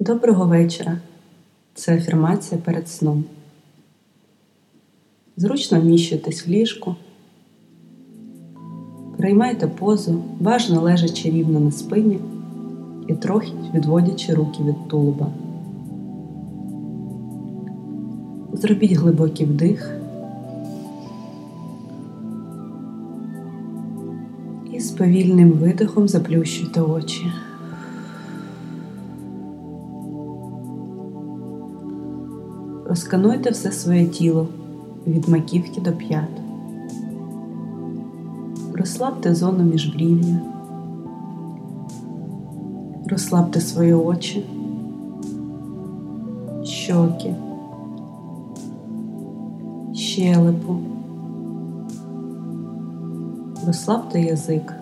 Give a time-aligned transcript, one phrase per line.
[0.00, 0.98] Доброго вечора.
[1.74, 3.24] Це афірмація перед сном.
[5.36, 6.94] Зручно вміщуйтесь в ліжку.
[9.16, 12.18] Приймайте позу, важно лежачи рівно на спині
[13.08, 15.32] і трохи відводячи руки від тулуба.
[18.52, 19.98] Зробіть глибокий вдих
[24.72, 27.26] і з повільним видихом заплющуйте очі.
[32.88, 34.48] Розкануйте все своє тіло
[35.06, 36.28] від маківки до п'ят.
[38.74, 40.40] Розслабте зону міжбрів'я.
[43.06, 44.44] Розслабте свої очі,
[46.64, 47.34] щоки,
[49.94, 50.76] щелепу.
[53.66, 54.74] Розслабте язик.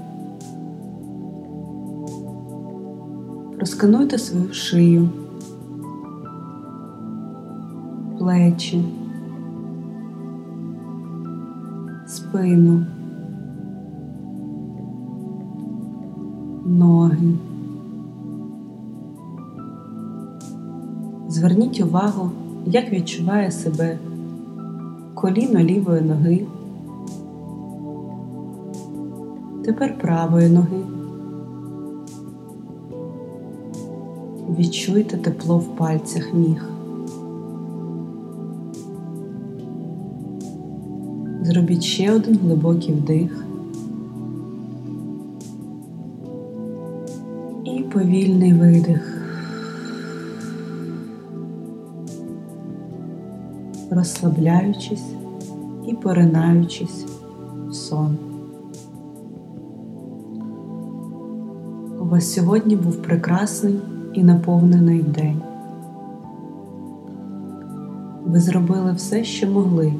[3.58, 5.08] Розкануйте свою шию
[8.26, 8.84] плечі,
[12.06, 12.84] спину,
[16.64, 17.32] ноги.
[21.28, 22.30] Зверніть увагу,
[22.66, 23.98] як відчуває себе
[25.14, 26.46] коліно лівої ноги,
[29.64, 30.82] тепер правої ноги.
[34.58, 36.75] Відчуйте тепло в пальцях ніг.
[41.56, 43.44] Зробіть ще один глибокий вдих
[47.64, 49.28] і повільний видих.
[53.90, 55.04] Розслабляючись
[55.86, 57.06] і поринаючись
[57.68, 58.16] в сон.
[62.00, 63.80] У вас сьогодні був прекрасний
[64.14, 65.42] і наповнений день.
[68.26, 69.92] Ви зробили все, що могли.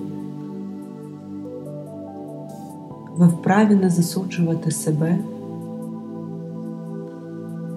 [3.16, 5.18] Ви вправі не засуджувати себе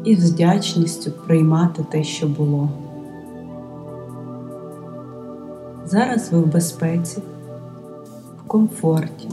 [0.05, 2.69] і з вдячністю приймати те, що було.
[5.85, 7.21] Зараз ви в безпеці,
[8.39, 9.29] в комфорті.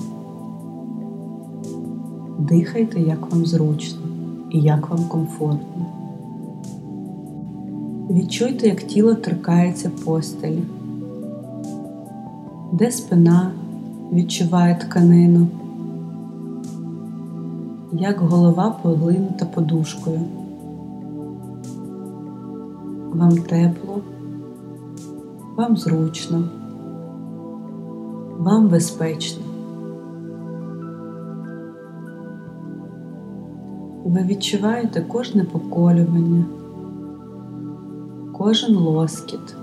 [2.38, 4.00] Дихайте, як вам зручно
[4.50, 5.86] і як вам комфортно.
[8.10, 10.62] Відчуйте, як тіло торкається постелі,
[12.72, 13.52] де спина
[14.12, 15.46] відчуває тканину
[17.92, 20.20] як голова поглинута подушкою.
[23.12, 24.00] Вам тепло,
[25.56, 26.44] вам зручно,
[28.38, 29.42] вам безпечно.
[34.04, 36.44] Ви відчуваєте кожне поколювання,
[38.32, 39.56] кожен лоскіт,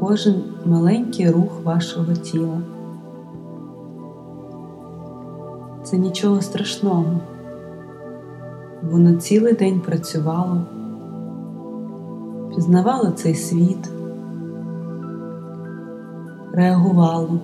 [0.00, 0.34] кожен
[0.66, 2.58] маленький рух вашого тіла.
[5.90, 7.20] Це нічого страшного.
[8.90, 10.60] Воно цілий день працювало,
[12.54, 13.90] пізнавало цей світ,
[16.52, 17.38] реагувало,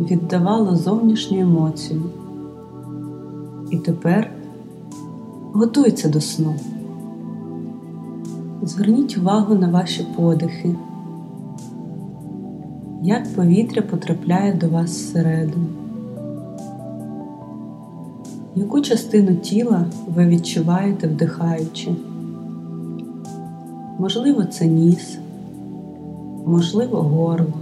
[0.00, 2.02] віддавало зовнішню емоцію
[3.70, 4.30] і тепер
[5.52, 6.54] готується до сну.
[8.62, 10.74] Зверніть увагу на ваші подихи,
[13.02, 15.79] як повітря потрапляє до вас всередину.
[18.54, 19.84] Яку частину тіла
[20.14, 21.90] ви відчуваєте вдихаючи?
[23.98, 25.18] Можливо, це ніс,
[26.46, 27.52] можливо, горло,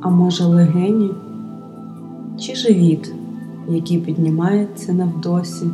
[0.00, 1.10] а може легені
[2.38, 3.14] чи живіт,
[3.68, 5.66] який піднімається навдосі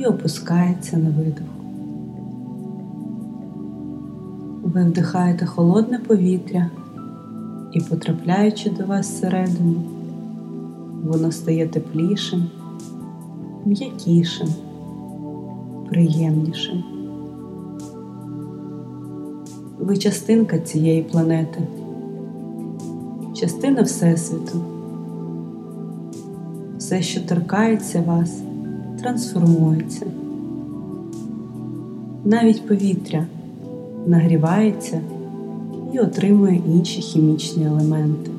[0.00, 1.42] і опускається на видих.
[4.62, 6.70] Ви вдихаєте холодне повітря
[7.72, 9.74] і, потрапляючи до вас всередину,
[11.04, 12.44] воно стає теплішим,
[13.64, 14.48] м'якішим,
[15.88, 16.84] приємнішим.
[19.78, 21.60] Ви частинка цієї планети,
[23.34, 24.60] частина Всесвіту.
[26.78, 28.42] Все, що торкається вас,
[29.00, 30.06] трансформується.
[32.24, 33.26] Навіть повітря
[34.06, 35.00] нагрівається
[35.92, 38.30] і отримує інші хімічні елементи.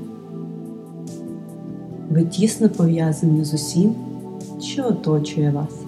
[2.10, 3.96] Ви тісно пов'язані з усім,
[4.60, 5.82] що оточує вас.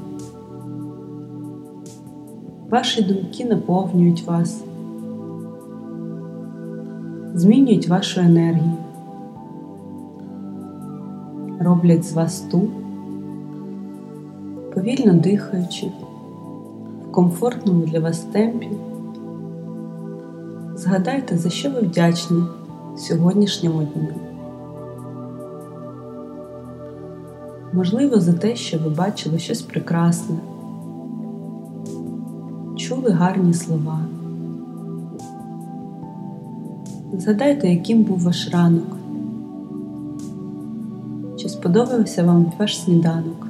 [2.69, 4.63] Ваші думки наповнюють вас,
[7.33, 8.73] змінюють вашу енергію,
[11.59, 12.61] роблять з вас ту,
[14.75, 15.91] повільно дихаючи
[17.07, 18.69] в комфортному для вас темпі,
[20.75, 22.43] згадайте, за що ви вдячні
[22.97, 24.30] сьогоднішньому дню.
[27.73, 30.35] Можливо, за те, що ви бачили щось прекрасне,
[32.75, 33.99] чули гарні слова.
[37.13, 38.97] Згадайте, яким був ваш ранок.
[41.37, 43.47] Чи сподобався вам ваш сніданок?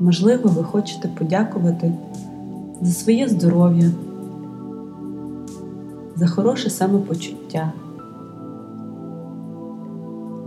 [0.00, 1.92] Можливо, ви хочете подякувати
[2.80, 3.90] за своє здоров'я,
[6.16, 7.72] за хороше самопочуття,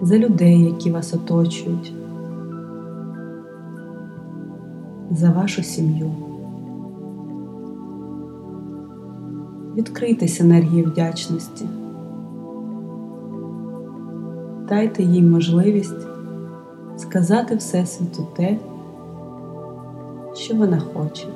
[0.01, 1.93] за людей, які вас оточують,
[5.11, 6.11] за вашу сім'ю.
[9.75, 11.65] Відкрийтесь енергії вдячності.
[14.69, 16.07] Дайте їй можливість
[16.97, 18.57] сказати Всесвіту те,
[20.33, 21.27] що вона хоче.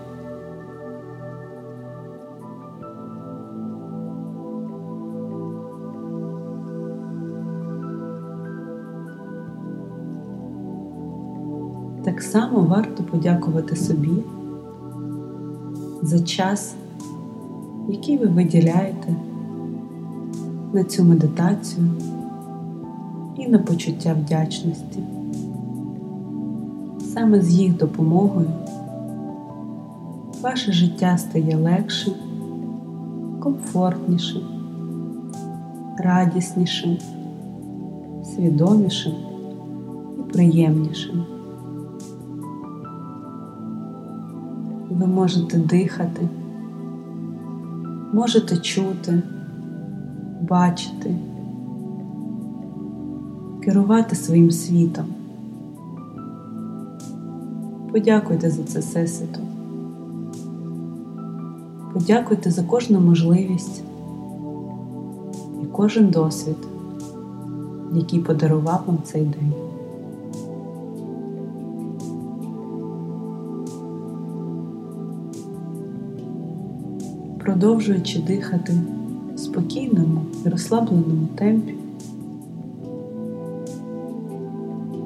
[12.13, 14.09] Так само варто подякувати собі
[16.01, 16.75] за час,
[17.89, 19.15] який ви виділяєте
[20.73, 21.85] на цю медитацію
[23.37, 24.99] і на почуття вдячності.
[27.13, 28.49] Саме з їх допомогою
[30.41, 32.13] ваше життя стає легшим,
[33.39, 34.41] комфортнішим,
[35.97, 36.97] радіснішим,
[38.23, 39.13] свідомішим
[40.19, 41.32] і приємнішим.
[45.03, 46.27] Ви можете дихати,
[48.13, 49.21] можете чути,
[50.41, 51.15] бачити,
[53.63, 55.05] керувати своїм світом.
[57.91, 59.39] Подякуйте за це всесвіту.
[61.93, 63.83] Подякуйте за кожну можливість
[65.63, 66.57] і кожен досвід,
[67.93, 69.53] який подарував вам цей день.
[77.43, 78.73] Продовжуючи дихати
[79.35, 81.75] в спокійному і розслабленому темпі,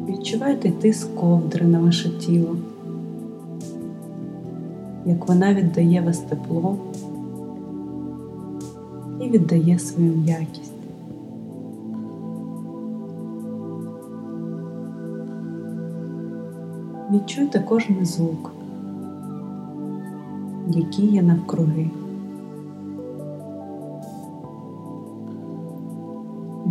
[0.09, 2.55] відчувайте тиск ковдри на ваше тіло
[5.07, 6.77] як вона віддає вас тепло
[9.21, 10.73] і віддає свою м'якість.
[17.11, 18.51] Відчуйте кожен звук,
[20.67, 21.89] який є навкруги.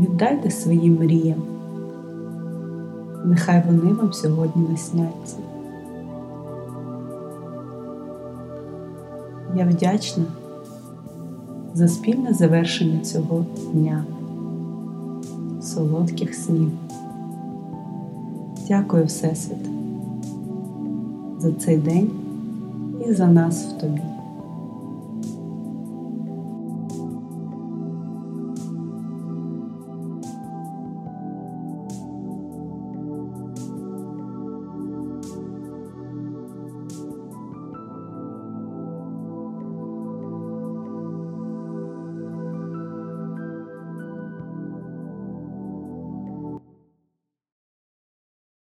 [0.01, 1.43] Віддайте своїм мріям,
[3.25, 5.37] нехай вони вам сьогодні насняться.
[9.57, 10.25] Я вдячна
[11.75, 14.05] за спільне завершення цього дня,
[15.63, 16.71] солодких снів.
[18.69, 19.69] Дякую, Всесвіт,
[21.39, 22.11] за цей день
[23.09, 24.16] і за нас в тобі.